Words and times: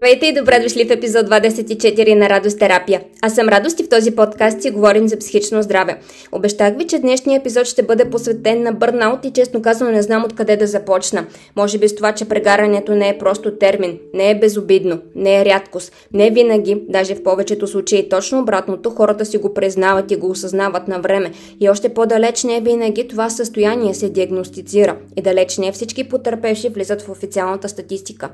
Здравейте 0.00 0.26
и 0.26 0.34
добре 0.34 0.60
дошли 0.60 0.84
в 0.84 0.90
епизод 0.90 1.26
24 1.26 2.14
на 2.14 2.28
Радост 2.28 2.58
терапия. 2.58 3.02
Аз 3.22 3.34
съм 3.34 3.48
Радост 3.48 3.80
и 3.80 3.84
в 3.84 3.88
този 3.88 4.10
подкаст 4.10 4.62
си 4.62 4.70
говорим 4.70 5.08
за 5.08 5.16
психично 5.16 5.62
здраве. 5.62 5.98
Обещах 6.32 6.76
ви, 6.76 6.86
че 6.86 6.98
днешния 6.98 7.38
епизод 7.38 7.66
ще 7.66 7.82
бъде 7.82 8.10
посветен 8.10 8.62
на 8.62 8.72
бърнаут 8.72 9.24
и 9.24 9.30
честно 9.30 9.62
казано 9.62 9.90
не 9.90 10.02
знам 10.02 10.24
откъде 10.24 10.56
да 10.56 10.66
започна. 10.66 11.26
Може 11.56 11.78
би 11.78 11.88
с 11.88 11.96
това, 11.96 12.12
че 12.12 12.24
прегарането 12.24 12.94
не 12.94 13.08
е 13.08 13.18
просто 13.18 13.54
термин, 13.54 13.98
не 14.14 14.30
е 14.30 14.38
безобидно, 14.38 14.98
не 15.14 15.40
е 15.40 15.44
рядкост, 15.44 15.92
не 16.12 16.26
е 16.26 16.30
винаги, 16.30 16.82
даже 16.88 17.14
в 17.14 17.22
повечето 17.22 17.66
случаи 17.66 18.08
точно 18.08 18.40
обратното, 18.40 18.90
хората 18.90 19.24
си 19.24 19.38
го 19.38 19.54
признават 19.54 20.10
и 20.10 20.16
го 20.16 20.30
осъзнават 20.30 20.88
на 20.88 21.00
време. 21.00 21.32
И 21.60 21.68
още 21.68 21.88
по-далеч 21.88 22.44
не 22.44 22.56
е 22.56 22.60
винаги 22.60 23.08
това 23.08 23.30
състояние 23.30 23.94
се 23.94 24.08
диагностицира 24.08 24.96
и 25.16 25.22
далеч 25.22 25.58
не 25.58 25.72
всички 25.72 26.08
потърпевши 26.08 26.68
влизат 26.68 27.02
в 27.02 27.08
официалната 27.08 27.68
статистика 27.68 28.28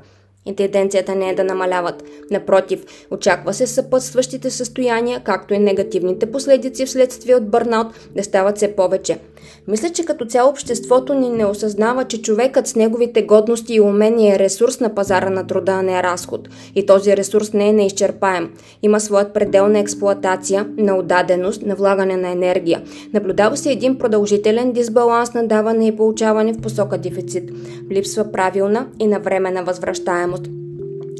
и 0.47 0.55
тенденцията 0.55 1.15
не 1.15 1.29
е 1.29 1.35
да 1.35 1.43
намаляват. 1.43 2.03
Напротив, 2.31 2.85
очаква 3.11 3.53
се 3.53 3.67
съпътстващите 3.67 4.49
състояния, 4.49 5.21
както 5.23 5.53
и 5.53 5.59
негативните 5.59 6.31
последици 6.31 6.85
вследствие 6.85 7.35
от 7.35 7.49
бърнаут 7.49 7.87
да 8.15 8.23
стават 8.23 8.57
все 8.57 8.75
повече. 8.75 9.19
Мисля, 9.67 9.89
че 9.89 10.05
като 10.05 10.25
цяло 10.25 10.49
обществото 10.49 11.13
ни 11.13 11.29
не 11.29 11.45
осъзнава, 11.45 12.03
че 12.03 12.21
човекът 12.21 12.67
с 12.67 12.75
неговите 12.75 13.21
годности 13.21 13.73
и 13.73 13.81
умения 13.81 14.35
е 14.35 14.39
ресурс 14.39 14.79
на 14.79 14.95
пазара 14.95 15.29
на 15.29 15.47
труда, 15.47 15.71
а 15.71 15.81
не 15.81 15.99
е 15.99 16.03
разход. 16.03 16.49
И 16.75 16.85
този 16.85 17.17
ресурс 17.17 17.53
не 17.53 17.69
е 17.69 17.73
неизчерпаем. 17.73 18.49
Има 18.81 18.99
своят 18.99 19.33
предел 19.33 19.67
на 19.67 19.79
експлоатация, 19.79 20.67
на 20.77 20.97
отдаденост, 20.97 21.61
на 21.61 21.75
влагане 21.75 22.17
на 22.17 22.29
енергия. 22.29 22.81
Наблюдава 23.13 23.57
се 23.57 23.71
един 23.71 23.97
продължителен 23.97 24.71
дисбаланс 24.71 25.33
на 25.33 25.47
даване 25.47 25.87
и 25.87 25.95
получаване 25.95 26.53
в 26.53 26.61
посока 26.61 26.97
дефицит. 26.97 27.51
Липсва 27.91 28.31
правилна 28.31 28.87
и 28.99 29.07
навременна 29.07 29.63
възвръщаемост. 29.63 30.36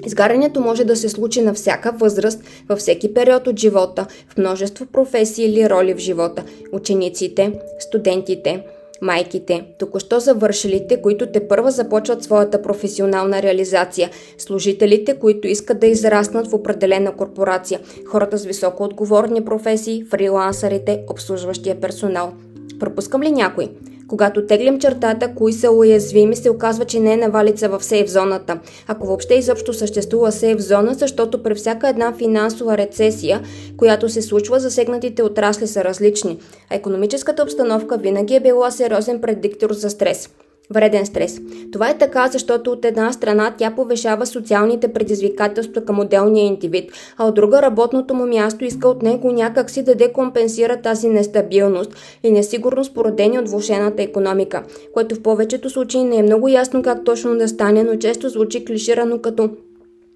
Изгарянето 0.05 0.61
може 0.61 0.83
да 0.83 0.95
се 0.95 1.09
случи 1.09 1.41
на 1.41 1.53
всяка 1.53 1.91
възраст, 1.91 2.43
във 2.69 2.79
всеки 2.79 3.13
период 3.13 3.47
от 3.47 3.59
живота, 3.59 4.05
в 4.29 4.37
множество 4.37 4.85
професии 4.85 5.45
или 5.45 5.69
роли 5.69 5.93
в 5.93 5.97
живота. 5.97 6.43
Учениците, 6.71 7.59
студентите, 7.79 8.63
майките, 9.01 9.65
току-що 9.79 10.19
завършилите, 10.19 11.01
които 11.01 11.27
те 11.27 11.47
първа 11.47 11.71
започват 11.71 12.23
своята 12.23 12.61
професионална 12.61 13.41
реализация, 13.41 14.09
служителите, 14.37 15.19
които 15.19 15.47
искат 15.47 15.79
да 15.79 15.87
израснат 15.87 16.47
в 16.47 16.53
определена 16.53 17.11
корпорация, 17.11 17.79
хората 18.05 18.37
с 18.37 18.45
високо 18.45 18.83
отговорни 18.83 19.45
професии, 19.45 20.03
фрилансърите, 20.03 21.03
обслужващия 21.09 21.81
персонал. 21.81 22.33
Пропускам 22.79 23.23
ли 23.23 23.31
някой? 23.31 23.69
Когато 24.07 24.45
теглим 24.45 24.79
чертата, 24.79 25.35
кои 25.35 25.53
са 25.53 25.71
уязвими, 25.71 26.35
се 26.35 26.49
оказва, 26.49 26.85
че 26.85 26.99
не 26.99 27.13
е 27.13 27.17
навалица 27.17 27.69
в 27.69 27.83
сейф 27.83 28.09
зоната. 28.09 28.59
Ако 28.87 29.07
въобще 29.07 29.33
изобщо 29.33 29.73
съществува 29.73 30.31
сейф 30.31 30.59
зона, 30.59 30.93
защото 30.93 31.43
при 31.43 31.55
всяка 31.55 31.89
една 31.89 32.13
финансова 32.13 32.77
рецесия, 32.77 33.41
която 33.77 34.09
се 34.09 34.21
случва, 34.21 34.59
засегнатите 34.59 35.23
отрасли 35.23 35.67
са 35.67 35.83
различни, 35.83 36.39
а 36.69 36.75
економическата 36.75 37.43
обстановка 37.43 37.97
винаги 37.97 38.35
е 38.35 38.39
била 38.39 38.71
сериозен 38.71 39.21
предиктор 39.21 39.73
за 39.73 39.89
стрес. 39.89 40.29
Вреден 40.73 41.05
стрес. 41.05 41.41
Това 41.71 41.89
е 41.89 41.97
така, 41.97 42.27
защото 42.27 42.71
от 42.71 42.85
една 42.85 43.13
страна 43.13 43.53
тя 43.57 43.75
повишава 43.75 44.25
социалните 44.25 44.93
предизвикателства 44.93 45.85
към 45.85 45.99
отделния 45.99 46.45
индивид, 46.45 46.91
а 47.17 47.27
от 47.27 47.35
друга 47.35 47.61
работното 47.61 48.13
му 48.13 48.25
място 48.25 48.65
иска 48.65 48.87
от 48.87 49.01
него 49.01 49.31
някак 49.31 49.69
си 49.69 49.83
да 49.83 49.95
декомпенсира 49.95 50.81
тази 50.81 51.09
нестабилност 51.09 51.95
и 52.23 52.31
несигурност, 52.31 52.93
породени 52.93 53.39
от 53.39 53.49
влушената 53.49 54.03
економика, 54.03 54.63
което 54.93 55.15
в 55.15 55.21
повечето 55.21 55.69
случаи 55.69 56.03
не 56.03 56.17
е 56.17 56.23
много 56.23 56.47
ясно 56.47 56.81
как 56.81 57.03
точно 57.03 57.37
да 57.37 57.47
стане, 57.47 57.83
но 57.83 57.95
често 57.95 58.29
звучи 58.29 58.65
клиширано 58.65 59.19
като 59.19 59.49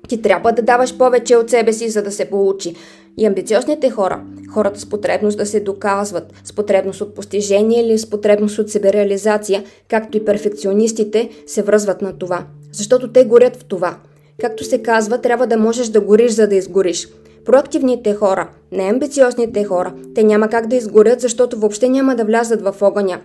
ти 0.07 0.21
трябва 0.21 0.51
да 0.51 0.61
даваш 0.61 0.97
повече 0.97 1.35
от 1.35 1.49
себе 1.49 1.73
си, 1.73 1.89
за 1.89 2.01
да 2.01 2.11
се 2.11 2.25
получи. 2.25 2.75
И 3.17 3.25
амбициозните 3.25 3.89
хора, 3.89 4.23
хората 4.53 4.79
с 4.79 4.85
потребност 4.85 5.37
да 5.37 5.45
се 5.45 5.59
доказват, 5.59 6.33
с 6.43 6.53
потребност 6.53 7.01
от 7.01 7.15
постижение 7.15 7.81
или 7.81 7.97
с 7.97 8.09
потребност 8.09 8.59
от 8.59 8.69
себереализация, 8.69 9.63
както 9.89 10.17
и 10.17 10.25
перфекционистите, 10.25 11.29
се 11.45 11.61
връзват 11.61 12.01
на 12.01 12.17
това. 12.17 12.45
Защото 12.71 13.11
те 13.11 13.25
горят 13.25 13.55
в 13.55 13.65
това. 13.65 13.97
Както 14.41 14.63
се 14.63 14.81
казва, 14.81 15.17
трябва 15.17 15.47
да 15.47 15.57
можеш 15.57 15.87
да 15.87 16.01
гориш, 16.01 16.31
за 16.31 16.47
да 16.47 16.55
изгориш. 16.55 17.07
Проактивните 17.45 18.13
хора, 18.13 18.49
не 18.71 18.83
амбициозните 18.83 19.63
хора, 19.63 19.93
те 20.15 20.23
няма 20.23 20.47
как 20.47 20.67
да 20.67 20.75
изгорят, 20.75 21.21
защото 21.21 21.59
въобще 21.59 21.89
няма 21.89 22.15
да 22.15 22.25
влязат 22.25 22.61
в 22.61 22.75
огъня. 22.81 23.19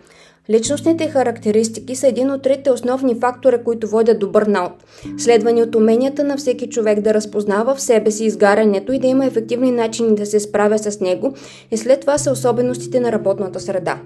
Личностните 0.51 1.09
характеристики 1.09 1.97
са 1.97 2.09
един 2.09 2.31
от 2.31 2.43
трите 2.43 2.71
основни 2.71 3.15
фактора, 3.15 3.59
които 3.59 3.89
водят 3.89 4.19
до 4.19 4.31
бърнаут, 4.31 4.73
следвани 5.19 5.63
от 5.63 5.75
уменията 5.75 6.25
на 6.25 6.37
всеки 6.37 6.69
човек 6.69 7.01
да 7.01 7.15
разпознава 7.15 7.75
в 7.75 7.81
себе 7.81 8.11
си 8.11 8.25
изгарянето 8.25 8.93
и 8.93 8.99
да 8.99 9.07
има 9.07 9.27
ефективни 9.27 9.71
начини 9.71 10.15
да 10.15 10.27
се 10.27 10.41
справя 10.41 10.79
с 10.79 11.01
него 11.01 11.35
и 11.71 11.77
след 11.77 12.01
това 12.01 12.19
са 12.19 12.31
особеностите 12.31 13.01
на 13.01 13.13
работната 13.13 13.61
среда. 13.61 14.01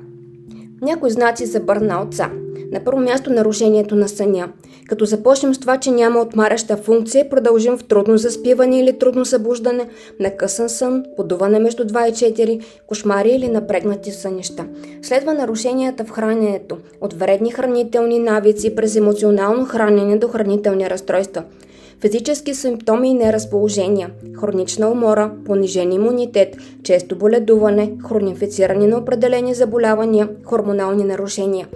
Някои 0.82 1.10
знаци 1.10 1.46
за 1.46 1.60
бърнаут 1.60 2.14
са 2.14 2.26
на 2.72 2.84
първо 2.84 3.00
място 3.00 3.32
нарушението 3.32 3.96
на 3.96 4.08
съня. 4.08 4.48
Като 4.88 5.04
започнем 5.04 5.54
с 5.54 5.58
това, 5.58 5.76
че 5.76 5.90
няма 5.90 6.20
отмаряща 6.20 6.76
функция, 6.76 7.30
продължим 7.30 7.78
в 7.78 7.84
трудно 7.84 8.18
заспиване 8.18 8.80
или 8.80 8.98
трудно 8.98 9.24
събуждане, 9.24 9.88
накъсан 10.20 10.68
сън, 10.68 11.04
подуване 11.16 11.58
между 11.58 11.84
2 11.84 12.08
и 12.08 12.12
4, 12.12 12.64
кошмари 12.86 13.30
или 13.30 13.48
напрегнати 13.48 14.10
сънища. 14.10 14.66
Следва 15.02 15.34
нарушенията 15.34 16.04
в 16.04 16.10
храненето, 16.10 16.78
от 17.00 17.12
вредни 17.12 17.50
хранителни 17.50 18.18
навици 18.18 18.74
през 18.74 18.96
емоционално 18.96 19.64
хранене 19.64 20.18
до 20.18 20.28
хранителни 20.28 20.90
разстройства– 20.90 21.42
физически 22.00 22.54
симптоми 22.54 23.10
и 23.10 23.14
неразположения, 23.14 24.10
хронична 24.40 24.90
умора, 24.90 25.30
понижен 25.46 25.92
имунитет, 25.92 26.56
често 26.82 27.16
боледуване, 27.16 27.92
хронифициране 28.08 28.86
на 28.86 28.98
определени 28.98 29.54
заболявания, 29.54 30.28
хормонални 30.44 31.04
нарушения. 31.04 31.68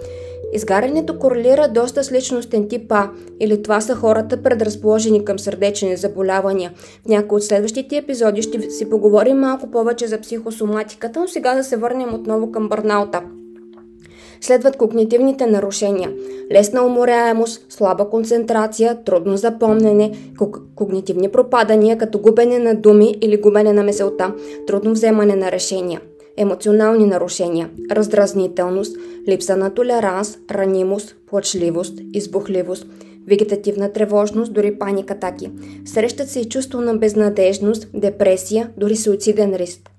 Изгарянето 0.53 1.19
корелира 1.19 1.67
доста 1.67 2.03
с 2.03 2.11
личностен 2.11 2.67
тип 2.67 2.91
А, 2.91 3.09
или 3.39 3.63
това 3.63 3.81
са 3.81 3.95
хората 3.95 4.43
предразположени 4.43 5.25
към 5.25 5.39
сърдечни 5.39 5.97
заболявания. 5.97 6.71
В 7.05 7.07
някои 7.07 7.37
от 7.37 7.43
следващите 7.43 7.97
епизоди 7.97 8.41
ще 8.41 8.69
си 8.69 8.89
поговорим 8.89 9.37
малко 9.37 9.71
повече 9.71 10.07
за 10.07 10.21
психосоматиката, 10.21 11.19
но 11.19 11.27
сега 11.27 11.55
да 11.55 11.63
се 11.63 11.77
върнем 11.77 12.13
отново 12.13 12.51
към 12.51 12.69
бърнаута. 12.69 13.21
Следват 14.41 14.77
когнитивните 14.77 15.47
нарушения– 15.47 16.11
лесна 16.51 16.85
уморяемост, 16.85 17.65
слаба 17.69 18.09
концентрация, 18.09 19.03
трудно 19.03 19.37
запомнене, 19.37 20.11
когнитивни 20.75 21.29
пропадания 21.29 21.97
като 21.97 22.19
губене 22.19 22.59
на 22.59 22.75
думи 22.75 23.15
или 23.21 23.41
губене 23.41 23.73
на 23.73 23.83
мисълта, 23.83 24.33
трудно 24.67 24.91
вземане 24.91 25.35
на 25.35 25.51
решения– 25.51 26.01
емоционални 26.37 27.05
нарушения, 27.05 27.69
раздразнителност, 27.91 28.97
липса 29.27 29.57
на 29.57 29.73
толеранс, 29.73 30.37
ранимост, 30.51 31.15
плачливост, 31.27 31.99
избухливост, 32.13 32.87
вегетативна 33.27 33.93
тревожност, 33.93 34.53
дори 34.53 34.79
паникатаки. 34.79 35.49
Срещат 35.85 36.29
се 36.29 36.39
и 36.39 36.49
чувство 36.49 36.81
на 36.81 36.95
безнадежност, 36.95 37.87
депресия, 37.93 38.69
дори 38.77 38.95
суициден 38.95 39.55
риск. 39.55 39.91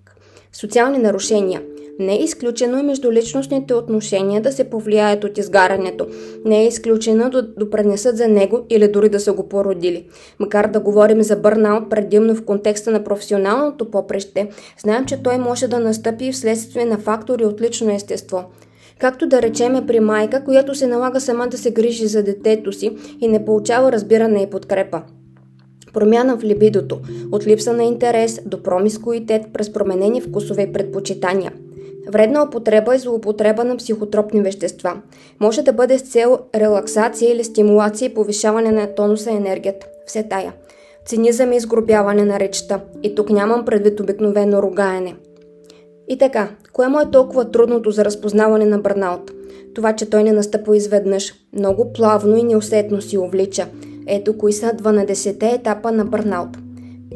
Социални 0.52 0.98
нарушения– 0.98 1.62
не 1.98 2.14
е 2.14 2.22
изключено 2.22 2.78
и 2.78 2.82
междуличностните 2.82 3.74
отношения 3.74 4.42
да 4.42 4.52
се 4.52 4.64
повлияят 4.64 5.24
от 5.24 5.38
изгарянето. 5.38 6.06
Не 6.44 6.62
е 6.62 6.66
изключено 6.66 7.30
да 7.30 7.42
допренесат 7.42 8.16
за 8.16 8.28
него 8.28 8.60
или 8.70 8.88
дори 8.88 9.08
да 9.08 9.20
са 9.20 9.32
го 9.32 9.48
породили. 9.48 10.06
Макар 10.38 10.70
да 10.70 10.80
говорим 10.80 11.22
за 11.22 11.36
бърнаут 11.36 11.90
предимно 11.90 12.34
в 12.34 12.44
контекста 12.44 12.90
на 12.90 13.04
професионалното 13.04 13.90
попреще, 13.90 14.48
знаем, 14.78 15.04
че 15.04 15.22
той 15.22 15.38
може 15.38 15.68
да 15.68 15.78
настъпи 15.78 16.32
вследствие 16.32 16.84
на 16.84 16.98
фактори 16.98 17.44
от 17.44 17.60
лично 17.60 17.92
естество. 17.92 18.44
Както 18.98 19.26
да 19.26 19.42
речеме 19.42 19.86
при 19.86 20.00
майка, 20.00 20.44
която 20.44 20.74
се 20.74 20.86
налага 20.86 21.20
сама 21.20 21.48
да 21.48 21.58
се 21.58 21.70
грижи 21.70 22.06
за 22.06 22.22
детето 22.22 22.72
си 22.72 22.90
и 23.20 23.28
не 23.28 23.44
получава 23.44 23.92
разбиране 23.92 24.42
и 24.42 24.50
подкрепа 24.50 25.02
промяна 25.92 26.36
в 26.36 26.44
либидото, 26.44 27.00
от 27.32 27.46
липса 27.46 27.72
на 27.72 27.84
интерес 27.84 28.40
до 28.46 28.62
промискуитет 28.62 29.42
през 29.52 29.72
променени 29.72 30.20
вкусове 30.20 30.62
и 30.62 30.72
предпочитания– 30.72 31.52
Вредна 32.08 32.42
употреба 32.42 32.94
и 32.94 32.98
злоупотреба 32.98 33.64
на 33.64 33.76
психотропни 33.76 34.42
вещества. 34.42 35.02
Може 35.40 35.62
да 35.62 35.72
бъде 35.72 35.98
с 35.98 36.02
цел 36.02 36.38
релаксация 36.54 37.32
или 37.32 37.44
стимулация 37.44 38.06
и 38.06 38.14
повишаване 38.14 38.72
на 38.72 38.94
тонуса 38.94 39.30
и 39.30 39.36
енергията. 39.36 39.86
Все 40.06 40.22
тая. 40.22 40.52
Цинизъм 41.06 41.52
и 41.52 41.56
изгробяване 41.56 42.24
на 42.24 42.40
речта. 42.40 42.80
И 43.02 43.14
тук 43.14 43.30
нямам 43.30 43.64
предвид 43.64 44.00
обикновено 44.00 44.62
ругаене. 44.62 45.16
И 46.08 46.18
така, 46.18 46.48
кое 46.72 46.88
му 46.88 47.00
е 47.00 47.10
толкова 47.10 47.50
трудното 47.50 47.90
за 47.90 48.04
разпознаване 48.04 48.64
на 48.64 48.78
бърнаут? 48.78 49.30
Това, 49.74 49.92
че 49.92 50.10
той 50.10 50.22
не 50.22 50.32
настъпва 50.32 50.76
изведнъж. 50.76 51.34
Много 51.52 51.92
плавно 51.92 52.36
и 52.36 52.42
неусетно 52.42 53.02
си 53.02 53.18
увлича. 53.18 53.66
Ето 54.06 54.38
кои 54.38 54.52
са 54.52 54.66
12-те 54.66 55.50
етапа 55.50 55.92
на 55.92 56.04
бърнаут. 56.04 56.56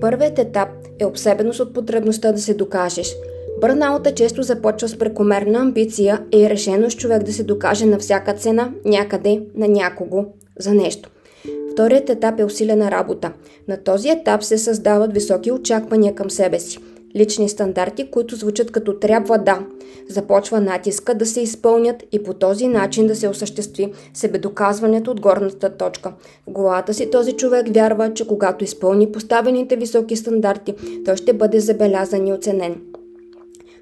Първият 0.00 0.38
етап 0.38 0.68
е 0.98 1.04
обсебеност 1.04 1.60
от 1.60 1.74
потребността 1.74 2.32
да 2.32 2.38
се 2.38 2.54
докажеш– 2.54 3.14
Бърнаута 3.60 4.14
често 4.14 4.42
започва 4.42 4.88
с 4.88 4.98
прекомерна 4.98 5.58
амбиция 5.58 6.22
и 6.32 6.44
е 6.44 6.50
решено 6.50 6.90
с 6.90 6.96
човек 6.96 7.22
да 7.22 7.32
се 7.32 7.44
докаже 7.44 7.86
на 7.86 7.98
всяка 7.98 8.34
цена, 8.34 8.70
някъде, 8.84 9.42
на 9.54 9.68
някого, 9.68 10.24
за 10.58 10.74
нещо. 10.74 11.10
Вторият 11.72 12.10
етап 12.10 12.40
е 12.40 12.44
усилена 12.44 12.90
работа. 12.90 13.32
На 13.68 13.76
този 13.76 14.08
етап 14.08 14.42
се 14.42 14.58
създават 14.58 15.12
високи 15.12 15.52
очаквания 15.52 16.14
към 16.14 16.30
себе 16.30 16.60
си. 16.60 16.78
Лични 17.16 17.48
стандарти, 17.48 18.10
които 18.10 18.36
звучат 18.36 18.70
като 18.70 18.98
трябва 18.98 19.38
да. 19.38 19.58
Започва 20.08 20.60
натиска 20.60 21.14
да 21.14 21.26
се 21.26 21.40
изпълнят 21.40 22.02
и 22.12 22.22
по 22.22 22.34
този 22.34 22.68
начин 22.68 23.06
да 23.06 23.16
се 23.16 23.28
осъществи 23.28 23.92
себедоказването 24.14 25.10
от 25.10 25.20
горната 25.20 25.76
точка. 25.76 26.12
В 26.46 26.50
главата 26.50 26.94
си 26.94 27.10
този 27.10 27.32
човек 27.32 27.66
вярва, 27.74 28.14
че 28.14 28.26
когато 28.26 28.64
изпълни 28.64 29.12
поставените 29.12 29.76
високи 29.76 30.16
стандарти, 30.16 30.74
той 31.04 31.16
ще 31.16 31.32
бъде 31.32 31.60
забелязан 31.60 32.26
и 32.26 32.32
оценен. 32.32 32.80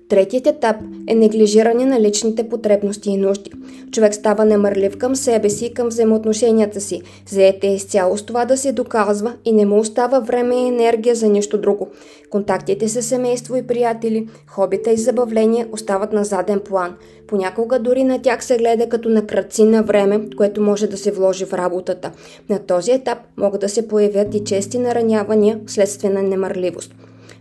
Третият 0.08 0.46
етап 0.46 0.76
е 1.08 1.14
неглижиране 1.14 1.84
на 1.84 2.00
личните 2.00 2.48
потребности 2.48 3.10
и 3.10 3.16
нужди. 3.16 3.50
Човек 3.92 4.14
става 4.14 4.44
немърлив 4.44 4.98
към 4.98 5.16
себе 5.16 5.50
си 5.50 5.66
и 5.66 5.74
към 5.74 5.88
взаимоотношенията 5.88 6.80
си. 6.80 7.02
Заете 7.30 7.66
е 7.66 7.74
изцяло 7.74 8.16
с 8.16 8.22
това 8.22 8.44
да 8.44 8.56
се 8.56 8.72
доказва 8.72 9.34
и 9.44 9.52
не 9.52 9.66
му 9.66 9.78
остава 9.78 10.20
време 10.20 10.54
и 10.54 10.68
енергия 10.68 11.14
за 11.14 11.28
нищо 11.28 11.58
друго. 11.58 11.88
Контактите 12.30 12.88
с 12.88 13.02
семейство 13.02 13.56
и 13.56 13.66
приятели, 13.66 14.28
хобита 14.46 14.90
и 14.90 14.96
забавления 14.96 15.66
остават 15.72 16.12
на 16.12 16.24
заден 16.24 16.60
план. 16.60 16.94
Понякога 17.26 17.78
дори 17.78 18.04
на 18.04 18.22
тях 18.22 18.44
се 18.44 18.56
гледа 18.56 18.88
като 18.88 19.08
на 19.08 19.26
кръци 19.26 19.64
на 19.64 19.82
време, 19.82 20.20
което 20.36 20.60
може 20.60 20.86
да 20.86 20.96
се 20.96 21.10
вложи 21.10 21.44
в 21.44 21.52
работата. 21.52 22.10
На 22.48 22.58
този 22.58 22.90
етап 22.90 23.18
могат 23.36 23.60
да 23.60 23.68
се 23.68 23.88
появят 23.88 24.34
и 24.34 24.44
чести 24.44 24.78
наранявания 24.78 25.60
вследствие 25.66 26.10
на 26.10 26.22
немърливост. 26.22 26.94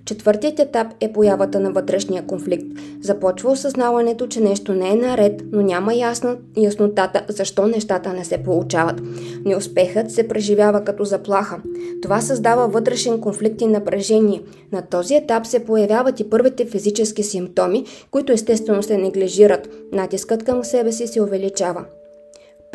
Четвъртият 0.08 0.60
етап 0.60 0.88
е 1.02 1.14
появата 1.14 1.60
на 1.60 1.72
вътрешния 1.72 2.26
конфликт. 2.26 2.66
Започва 3.02 3.52
осъзнаването, 3.52 4.28
че 4.28 4.42
нещо 4.42 4.74
не 4.74 4.90
е 4.90 4.96
наред, 4.96 5.42
но 5.52 5.62
няма 5.62 5.94
ясна 5.94 6.38
яснотата 6.58 7.26
защо 7.30 7.68
нещата 7.68 8.14
не 8.14 8.26
се 8.26 8.38
получават. 8.38 9.02
Неуспехът 9.46 10.12
се 10.12 10.28
преживява 10.28 10.84
като 10.84 11.04
заплаха. 11.04 11.62
Това 12.02 12.22
създава 12.22 12.68
вътрешен 12.68 13.22
конфликт 13.22 13.62
и 13.62 13.68
напрежение. 13.68 14.42
На 14.72 14.82
този 14.82 15.16
етап 15.16 15.48
се 15.48 15.66
появяват 15.66 16.20
и 16.20 16.30
първите 16.30 16.66
физически 16.66 17.24
симптоми, 17.24 17.86
които 18.12 18.32
естествено 18.32 18.84
се 18.84 18.98
неглижират. 18.98 19.70
Натискът 19.92 20.44
към 20.44 20.64
себе 20.64 20.92
си 20.92 21.08
се 21.08 21.22
увеличава. 21.22 21.86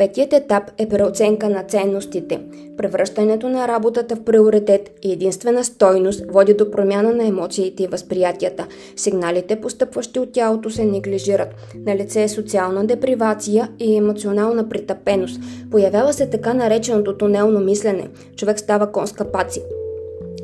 Петият 0.03 0.33
етап 0.33 0.63
е 0.77 0.89
преоценка 0.89 1.49
на 1.49 1.63
ценностите. 1.63 2.39
Превръщането 2.77 3.49
на 3.49 3.67
работата 3.67 4.15
в 4.15 4.23
приоритет 4.23 4.89
и 5.03 5.11
единствена 5.11 5.63
стойност 5.63 6.23
води 6.31 6.53
до 6.53 6.71
промяна 6.71 7.13
на 7.13 7.27
емоциите 7.27 7.83
и 7.83 7.87
възприятията. 7.87 8.67
Сигналите, 8.95 9.61
постъпващи 9.61 10.19
от 10.19 10.31
тялото, 10.31 10.69
се 10.69 10.85
неглижират. 10.85 11.49
На 11.85 11.95
лице 11.95 12.23
е 12.23 12.29
социална 12.29 12.85
депривация 12.85 13.69
и 13.79 13.95
емоционална 13.95 14.69
притъпеност. 14.69 15.41
Появява 15.71 16.13
се 16.13 16.29
така 16.29 16.53
нареченото 16.53 17.17
тунелно 17.17 17.59
мислене. 17.59 18.09
Човек 18.35 18.59
става 18.59 18.91
конска 18.91 19.31
паци. 19.31 19.61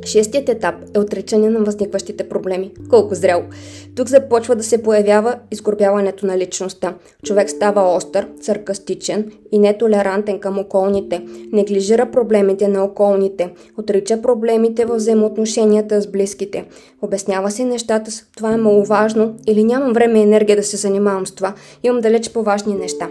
Шестият 0.05 0.49
етап 0.49 0.75
е 0.95 0.99
отричане 0.99 1.49
на 1.49 1.59
възникващите 1.59 2.29
проблеми. 2.29 2.71
Колко 2.89 3.15
зрело! 3.15 3.43
Тук 3.95 4.07
започва 4.07 4.55
да 4.55 4.63
се 4.63 4.83
появява 4.83 5.35
изкорбяването 5.51 6.25
на 6.25 6.37
личността. 6.37 6.93
Човек 7.25 7.49
става 7.49 7.95
остър, 7.95 8.27
саркастичен 8.41 9.31
и 9.51 9.59
нетолерантен 9.59 10.39
към 10.39 10.59
околните. 10.59 11.21
Неглижира 11.51 12.11
проблемите 12.11 12.67
на 12.67 12.83
околните. 12.83 13.53
Отрича 13.77 14.21
проблемите 14.21 14.85
в 14.85 14.95
взаимоотношенията 14.95 16.01
с 16.01 16.07
близките. 16.07 16.65
Обяснява 17.01 17.51
си 17.51 17.63
нещата 17.63 18.11
с 18.11 18.23
това 18.37 18.53
е 18.53 18.57
маловажно 18.57 19.35
или 19.47 19.63
нямам 19.63 19.93
време 19.93 20.19
и 20.19 20.23
енергия 20.23 20.55
да 20.55 20.63
се 20.63 20.77
занимавам 20.77 21.27
с 21.27 21.35
това. 21.35 21.53
Имам 21.83 22.01
далеч 22.01 22.29
по-важни 22.29 22.75
неща. 22.75 23.09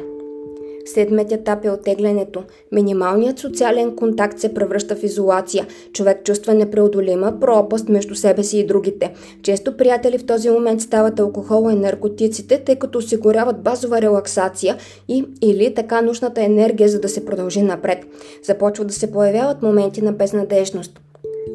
Седмият 0.94 1.32
етап 1.32 1.64
е 1.64 1.70
оттеглянето. 1.70 2.43
Минималният 2.73 3.38
социален 3.38 3.96
контакт 3.96 4.38
се 4.38 4.55
превръща 4.55 4.96
в 4.96 5.02
изолация. 5.02 5.67
Човек 5.93 6.25
чувства 6.25 6.55
непреодолима 6.55 7.40
пропаст 7.40 7.88
между 7.88 8.14
себе 8.14 8.43
си 8.43 8.58
и 8.58 8.67
другите. 8.67 9.14
Често 9.43 9.76
приятели 9.76 10.19
в 10.19 10.26
този 10.26 10.50
момент 10.50 10.81
стават 10.81 11.20
алкохола 11.20 11.73
и 11.73 11.76
наркотиците, 11.76 12.58
тъй 12.64 12.76
като 12.76 12.99
осигуряват 12.99 13.62
базова 13.62 14.02
релаксация 14.02 14.76
и 15.08 15.25
или 15.43 15.75
така 15.75 16.02
нужната 16.02 16.43
енергия, 16.43 16.88
за 16.88 17.00
да 17.00 17.08
се 17.08 17.25
продължи 17.25 17.62
напред. 17.62 17.99
Започват 18.43 18.87
да 18.87 18.94
се 18.94 19.12
появяват 19.12 19.62
моменти 19.62 20.02
на 20.02 20.12
безнадежност. 20.12 21.00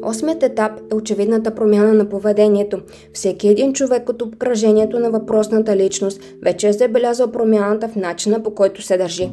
Осмият 0.06 0.42
етап 0.42 0.72
е 0.92 0.94
очевидната 0.94 1.54
промяна 1.54 1.94
на 1.94 2.08
поведението. 2.08 2.80
Всеки 3.12 3.48
един 3.48 3.72
човек 3.72 4.08
от 4.08 4.22
обкръжението 4.22 4.98
на 4.98 5.10
въпросната 5.10 5.76
личност 5.76 6.20
вече 6.42 6.68
е 6.68 6.72
забелязал 6.72 7.32
промяната 7.32 7.88
в 7.88 7.96
начина 7.96 8.42
по 8.42 8.54
който 8.54 8.82
се 8.82 8.96
държи. 8.96 9.30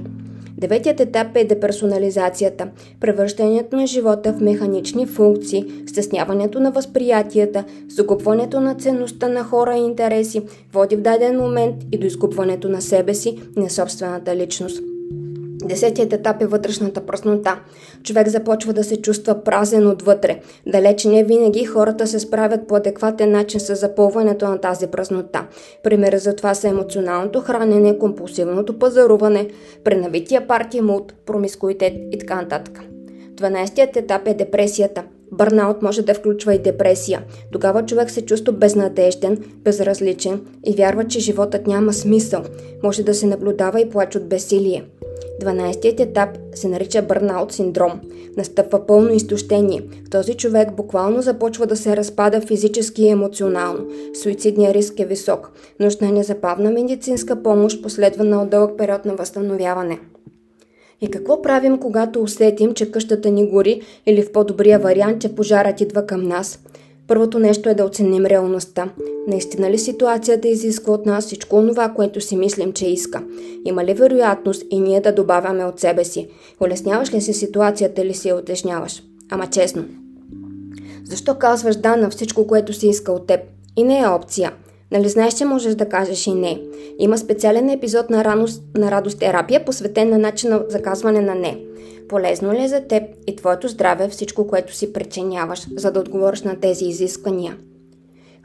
Деветият 0.57 0.99
етап 0.99 1.27
е 1.35 1.43
деперсонализацията, 1.43 2.67
превръщането 2.99 3.75
на 3.75 3.87
живота 3.87 4.33
в 4.33 4.41
механични 4.41 5.05
функции, 5.05 5.65
стесняването 5.87 6.59
на 6.59 6.71
възприятията, 6.71 7.63
загубването 7.89 8.61
на 8.61 8.75
ценността 8.75 9.27
на 9.27 9.43
хора 9.43 9.75
и 9.75 9.79
интереси, 9.79 10.41
води 10.73 10.95
в 10.95 11.01
даден 11.01 11.37
момент 11.37 11.75
и 11.91 11.97
до 11.97 12.07
изгубването 12.07 12.69
на 12.69 12.81
себе 12.81 13.13
си, 13.13 13.39
на 13.55 13.69
собствената 13.69 14.35
личност. 14.35 14.90
Десетият 15.65 16.13
етап 16.13 16.41
е 16.41 16.45
вътрешната 16.45 17.05
пръснота. 17.05 17.59
Човек 18.03 18.27
започва 18.27 18.73
да 18.73 18.83
се 18.83 19.01
чувства 19.01 19.43
празен 19.43 19.87
отвътре. 19.87 20.39
Далеч 20.67 21.05
не 21.05 21.23
винаги 21.23 21.65
хората 21.65 22.07
се 22.07 22.19
справят 22.19 22.67
по 22.67 22.75
адекватен 22.75 23.31
начин 23.31 23.59
с 23.59 23.75
запълването 23.75 24.47
на 24.47 24.57
тази 24.57 24.87
празнота. 24.87 25.47
Пример 25.83 26.17
за 26.17 26.35
това 26.35 26.53
са 26.53 26.67
емоционалното 26.67 27.41
хранене, 27.41 27.97
компулсивното 27.97 28.79
пазаруване, 28.79 29.47
пренавития 29.83 30.47
партия 30.47 30.83
мулт, 30.83 31.13
промискуитет 31.25 31.93
и 32.11 32.19
така 32.19 32.35
нататък. 32.35 32.79
12-тият 33.35 33.97
етап 33.97 34.27
е 34.27 34.33
депресията. 34.33 35.03
Бърнаут 35.31 35.81
може 35.81 36.01
да 36.01 36.13
включва 36.13 36.55
и 36.55 36.59
депресия. 36.59 37.23
Тогава 37.51 37.85
човек 37.85 38.11
се 38.11 38.21
чувства 38.21 38.53
безнадежден, 38.53 39.37
безразличен 39.63 40.41
и 40.65 40.75
вярва, 40.75 41.07
че 41.07 41.19
животът 41.19 41.67
няма 41.67 41.93
смисъл. 41.93 42.43
Може 42.83 43.03
да 43.03 43.13
се 43.13 43.25
наблюдава 43.25 43.81
и 43.81 43.89
плач 43.89 44.15
от 44.15 44.29
безсилие. 44.29 44.83
12-тият 45.41 45.99
етап 45.99 46.29
се 46.53 46.67
нарича 46.67 47.01
бърнаут 47.01 47.51
синдром. 47.51 47.91
Настъпва 48.37 48.85
пълно 48.87 49.13
изтощение. 49.13 49.83
Този 50.11 50.33
човек 50.33 50.75
буквално 50.75 51.21
започва 51.21 51.67
да 51.67 51.75
се 51.75 51.97
разпада 51.97 52.41
физически 52.41 53.03
и 53.03 53.09
емоционално. 53.09 53.85
Суицидният 54.21 54.75
риск 54.75 54.99
е 54.99 55.05
висок. 55.05 55.51
Нужна 55.79 56.07
е 56.07 56.11
незабавна 56.11 56.71
медицинска 56.71 57.43
помощ, 57.43 57.83
последвана 57.83 58.41
от 58.41 58.49
дълъг 58.49 58.77
период 58.77 59.05
на 59.05 59.15
възстановяване. 59.15 59.99
И 61.01 61.11
какво 61.11 61.41
правим, 61.41 61.79
когато 61.79 62.21
усетим, 62.21 62.73
че 62.73 62.91
къщата 62.91 63.29
ни 63.29 63.49
гори 63.49 63.81
или 64.05 64.23
в 64.23 64.31
по-добрия 64.31 64.79
вариант, 64.79 65.21
че 65.21 65.35
пожарът 65.35 65.81
идва 65.81 66.05
към 66.05 66.23
нас? 66.23 66.59
Първото 67.11 67.39
нещо 67.39 67.69
е 67.69 67.73
да 67.73 67.85
оценим 67.85 68.25
реалността. 68.25 68.89
Наистина 69.27 69.71
ли 69.71 69.77
ситуацията 69.77 70.47
изисква 70.47 70.93
от 70.93 71.05
нас 71.05 71.25
всичко 71.25 71.67
това, 71.67 71.89
което 71.89 72.21
си 72.21 72.37
мислим, 72.37 72.73
че 72.73 72.87
иска? 72.87 73.23
Има 73.65 73.85
ли 73.85 73.93
вероятност 73.93 74.63
и 74.69 74.79
ние 74.79 75.01
да 75.01 75.11
добавяме 75.11 75.65
от 75.65 75.79
себе 75.79 76.03
си? 76.03 76.27
Улесняваш 76.59 77.13
ли 77.13 77.21
си 77.21 77.33
ситуацията 77.33 78.01
или 78.01 78.13
си 78.13 78.27
я 78.27 78.35
отежняваш? 78.35 79.03
Ама 79.29 79.47
честно. 79.47 79.85
Защо 81.03 81.35
казваш 81.35 81.75
да 81.75 81.95
на 81.95 82.09
всичко, 82.09 82.47
което 82.47 82.73
си 82.73 82.87
иска 82.87 83.11
от 83.11 83.27
теб? 83.27 83.39
И 83.77 83.83
не 83.83 83.99
е 83.99 84.07
опция. 84.07 84.51
Нали 84.91 85.09
знаеш, 85.09 85.33
че 85.33 85.45
можеш 85.45 85.75
да 85.75 85.89
кажеш 85.89 86.27
и 86.27 86.33
не? 86.33 86.61
Има 86.99 87.17
специален 87.17 87.69
епизод 87.69 88.09
на, 88.09 88.23
раност, 88.23 88.63
на 88.77 88.91
радост 88.91 89.19
терапия, 89.19 89.65
посветен 89.65 90.09
на 90.09 90.17
начина 90.17 90.63
за 90.69 90.81
казване 90.81 91.21
на 91.21 91.35
не. 91.35 91.59
Полезно 92.11 92.53
ли 92.53 92.63
е 92.63 92.67
за 92.67 92.81
теб 92.81 93.03
и 93.27 93.35
твоето 93.35 93.67
здраве 93.67 94.09
всичко, 94.09 94.47
което 94.47 94.75
си 94.75 94.93
причиняваш, 94.93 95.67
за 95.75 95.91
да 95.91 95.99
отговориш 95.99 96.41
на 96.41 96.59
тези 96.59 96.85
изисквания? 96.85 97.57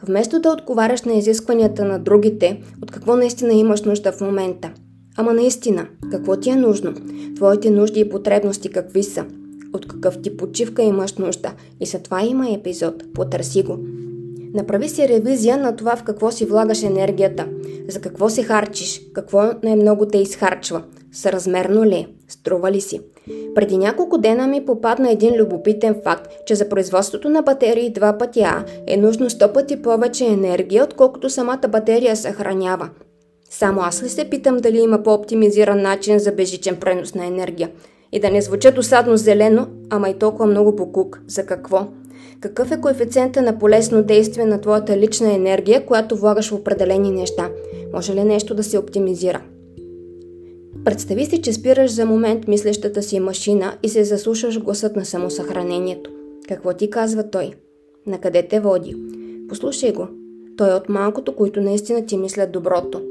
Вместо 0.03 0.41
да 0.41 0.51
отговаряш 0.51 1.03
на 1.03 1.15
изискванията 1.15 1.85
на 1.85 1.99
другите, 1.99 2.63
от 2.83 2.91
какво 2.91 3.17
наистина 3.17 3.53
имаш 3.53 3.83
нужда 3.83 4.13
в 4.13 4.21
момента? 4.21 4.73
Ама 5.17 5.35
наистина, 5.35 5.87
какво 6.11 6.37
ти 6.37 6.51
е 6.51 6.57
нужно? 6.57 6.95
Твоите 7.37 7.71
нужди 7.71 8.01
и 8.01 8.09
потребности 8.09 8.69
какви 8.69 9.03
са? 9.03 9.25
От 9.73 9.89
какъв 9.89 10.23
ти 10.23 10.37
почивка 10.37 10.83
имаш 10.83 11.15
нужда? 11.15 11.53
И 11.81 11.87
за 11.87 11.99
това 11.99 12.23
има 12.23 12.51
епизод. 12.51 13.13
Потърси 13.15 13.63
го. 13.63 13.79
Направи 14.55 14.89
си 14.89 15.09
ревизия 15.09 15.57
на 15.57 15.77
това 15.77 15.97
в 15.97 16.03
какво 16.03 16.31
си 16.31 16.45
влагаш 16.45 16.83
енергията, 16.83 17.49
за 17.89 18.01
какво 18.01 18.29
се 18.29 18.43
харчиш, 18.43 19.01
какво 19.13 19.51
най-много 19.63 20.07
те 20.07 20.19
изхарчва, 20.19 20.83
съразмерно 21.13 21.85
ли 21.85 21.95
е, 21.95 22.09
струва 22.29 22.73
ли 22.73 22.81
си. 22.81 23.01
Преди 23.55 23.79
няколко 23.79 24.19
дена 24.19 24.47
ми 24.47 24.65
попадна 24.65 25.11
един 25.11 25.37
любопитен 25.37 25.97
факт, 26.05 26.29
че 26.47 26.55
за 26.55 26.69
производството 26.69 27.29
на 27.29 27.43
батерии 27.43 27.93
два 27.93 28.19
пъти 28.19 28.41
А 28.41 28.65
е 28.87 28.97
нужно 28.97 29.31
100 29.31 29.53
пъти 29.53 29.83
повече 29.83 30.27
енергия, 30.27 30.85
отколкото 30.85 31.31
самата 31.31 31.69
батерия 31.69 32.17
съхранява. 32.17 32.89
Само 33.51 33.81
аз 33.81 34.03
ли 34.03 34.09
се 34.09 34.25
питам 34.25 34.57
дали 34.57 34.81
има 34.81 35.03
по-оптимизиран 35.03 35.83
начин 35.83 36.19
за 36.19 36.33
бежичен 36.33 36.77
пренос 36.77 37.15
на 37.15 37.27
енергия? 37.27 37.71
И 38.13 38.21
да 38.21 38.31
не 38.31 38.43
звуча 38.43 38.73
досадно 38.73 39.17
зелено, 39.17 39.67
ама 39.91 40.09
и 40.09 40.15
толкова 40.15 40.47
много 40.47 40.77
покук. 40.77 41.21
За 41.27 41.47
какво? 41.47 41.87
Какъв 42.41 42.71
е 42.71 42.81
коефициента 42.81 43.43
на 43.43 43.59
полезно 43.59 44.03
действие 44.03 44.45
на 44.45 44.61
твоята 44.61 44.97
лична 44.97 45.35
енергия, 45.35 45.87
която 45.87 46.17
влагаш 46.17 46.51
в 46.51 46.55
определени 46.55 47.11
неща? 47.11 47.49
Може 47.93 48.15
ли 48.15 48.25
нещо 48.25 48.55
да 48.55 48.63
се 48.63 48.79
оптимизира? 48.79 49.41
Представи 50.87 51.27
си, 51.27 51.43
че 51.43 51.53
спираш 51.53 51.91
за 51.91 52.07
момент 52.07 52.49
мислещата 52.49 53.03
си 53.03 53.21
машина 53.21 53.79
и 53.83 53.89
се 53.89 54.05
заслушаш 54.05 54.61
гласът 54.61 54.97
на 54.97 55.05
самосъхранението. 55.05 56.11
Какво 56.49 56.73
ти 56.73 56.91
казва 56.91 57.31
той? 57.31 57.53
На 58.07 58.21
къде 58.21 58.49
те 58.49 58.61
води? 58.61 58.97
Послушай 59.49 59.93
го. 59.93 60.09
Той 60.57 60.71
е 60.71 60.75
от 60.75 60.89
малкото, 60.89 61.37
които 61.37 61.61
наистина 61.61 62.07
ти 62.07 62.17
мислят 62.17 62.53
доброто. 62.53 63.03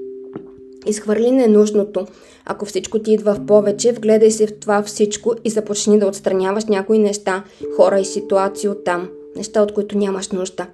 Изхвърли 0.85 1.31
ненужното. 1.31 2.07
Ако 2.45 2.65
всичко 2.65 2.99
ти 2.99 3.13
идва 3.13 3.33
в 3.33 3.45
повече, 3.45 3.91
вгледай 3.91 4.31
се 4.31 4.47
в 4.47 4.59
това 4.59 4.83
всичко 4.83 5.33
и 5.43 5.49
започни 5.49 5.99
да 5.99 6.07
отстраняваш 6.07 6.65
някои 6.65 6.99
неща, 6.99 7.43
хора 7.75 7.99
и 7.99 8.05
ситуации 8.05 8.69
от 8.69 8.83
там. 8.83 9.09
Неща, 9.35 9.61
от 9.61 9.73
които 9.73 9.97
нямаш 9.97 10.29
нужда. 10.29 10.67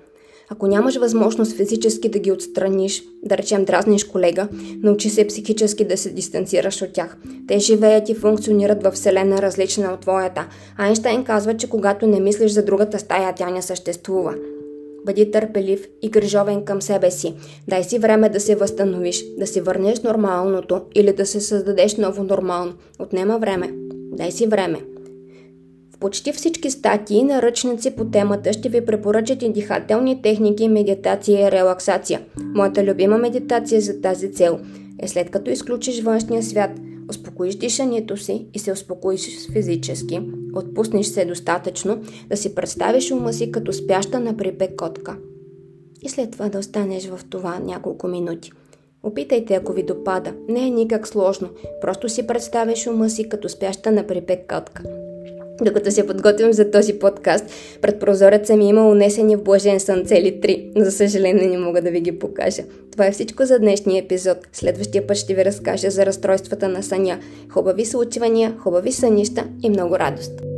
Ако 0.53 0.67
нямаш 0.67 0.95
възможност 0.95 1.55
физически 1.55 2.09
да 2.09 2.19
ги 2.19 2.31
отстраниш, 2.31 3.03
да 3.23 3.37
речем 3.37 3.65
дразниш 3.65 4.03
колега, 4.03 4.47
научи 4.83 5.09
се 5.09 5.27
психически 5.27 5.85
да 5.85 5.97
се 5.97 6.09
дистанцираш 6.09 6.81
от 6.81 6.93
тях. 6.93 7.17
Те 7.47 7.59
живеят 7.59 8.09
и 8.09 8.15
функционират 8.15 8.83
във 8.83 8.93
вселена 8.93 9.41
различна 9.41 9.93
от 9.93 9.99
твоята. 9.99 10.47
Айнштайн 10.77 11.23
казва, 11.23 11.57
че 11.57 11.69
когато 11.69 12.07
не 12.07 12.19
мислиш 12.19 12.51
за 12.51 12.65
другата 12.65 12.99
стая, 12.99 13.35
тя 13.35 13.49
не 13.49 13.61
съществува. 13.61 14.35
Бъди 15.05 15.31
търпелив 15.31 15.87
и 16.01 16.09
грижовен 16.09 16.65
към 16.65 16.81
себе 16.81 17.11
си. 17.11 17.33
Дай 17.67 17.83
си 17.83 17.99
време 17.99 18.29
да 18.29 18.39
се 18.39 18.55
възстановиш, 18.55 19.25
да 19.37 19.47
си 19.47 19.61
върнеш 19.61 19.99
нормалното 19.99 20.81
или 20.95 21.13
да 21.13 21.25
се 21.25 21.41
създадеш 21.41 21.95
ново 21.95 22.23
нормално. 22.23 22.73
Отнема 22.99 23.39
време. 23.39 23.71
Дай 24.17 24.31
си 24.31 24.47
време. 24.47 24.81
Почти 26.01 26.33
всички 26.33 26.71
статии 26.71 27.17
и 27.17 27.23
наръчници 27.23 27.95
по 27.95 28.05
темата 28.05 28.53
ще 28.53 28.69
ви 28.69 28.85
препоръчат 28.85 29.41
и 29.41 29.49
дихателни 29.49 30.21
техники, 30.21 30.67
медитация 30.67 31.47
и 31.47 31.51
релаксация. 31.51 32.21
Моята 32.55 32.83
любима 32.83 33.17
медитация 33.17 33.81
за 33.81 34.01
тази 34.01 34.33
цел 34.33 34.59
е 34.99 35.07
след 35.07 35.29
като 35.29 35.51
изключиш 35.51 36.01
външния 36.01 36.43
свят, 36.43 36.71
успокоиш 37.09 37.55
дишането 37.55 38.17
си 38.17 38.47
и 38.53 38.59
се 38.59 38.71
успокоиш 38.71 39.51
физически, 39.51 40.21
отпуснеш 40.55 41.05
се 41.05 41.25
достатъчно 41.25 42.01
да 42.29 42.37
си 42.37 42.55
представиш 42.55 43.11
ума 43.11 43.33
си 43.33 43.51
като 43.51 43.73
спяща 43.73 44.19
на 44.19 44.37
припек 44.37 44.75
котка. 44.75 45.17
И 46.01 46.09
след 46.09 46.31
това 46.31 46.49
да 46.49 46.59
останеш 46.59 47.07
в 47.07 47.19
това 47.29 47.59
няколко 47.59 48.07
минути. 48.07 48.51
Опитайте, 49.03 49.53
ако 49.53 49.73
ви 49.73 49.83
допада. 49.83 50.33
Не 50.49 50.67
е 50.67 50.69
никак 50.69 51.07
сложно. 51.07 51.49
Просто 51.81 52.09
си 52.09 52.27
представиш 52.27 52.87
ума 52.87 53.09
си 53.09 53.29
като 53.29 53.49
спяща 53.49 53.91
на 53.91 54.07
припек 54.07 54.53
котка. 54.53 54.83
Докато 55.61 55.91
се 55.91 56.07
подготвям 56.07 56.53
за 56.53 56.71
този 56.71 56.93
подкаст, 56.93 57.45
пред 57.81 57.99
прозореца 57.99 58.57
ми 58.57 58.69
има 58.69 58.89
унесени 58.89 59.35
в 59.35 59.43
блажен 59.43 59.79
сън 59.79 60.05
цели 60.05 60.41
три, 60.41 60.71
но 60.75 60.85
за 60.85 60.91
съжаление 60.91 61.47
не 61.47 61.57
мога 61.57 61.81
да 61.81 61.91
ви 61.91 62.01
ги 62.01 62.19
покажа. 62.19 62.63
Това 62.91 63.05
е 63.05 63.11
всичко 63.11 63.45
за 63.45 63.59
днешния 63.59 64.03
епизод. 64.03 64.37
Следващия 64.53 65.07
път 65.07 65.17
ще 65.17 65.33
ви 65.33 65.45
разкажа 65.45 65.89
за 65.89 66.05
разстройствата 66.05 66.67
на 66.67 66.83
съня. 66.83 67.19
Хубави 67.49 67.85
случвания, 67.85 68.55
хубави 68.59 68.91
сънища 68.91 69.43
и 69.63 69.69
много 69.69 69.99
радост. 69.99 70.50